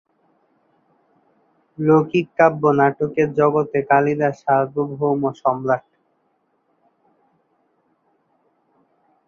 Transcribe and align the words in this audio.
লৌকিক 1.77 2.27
কাব্য 2.37 2.63
নাটকের 2.79 3.29
জগতে 3.39 3.79
কালিদাস 3.89 4.35
সার্বভৌম 4.41 5.21
সম্রাট। 5.41 5.85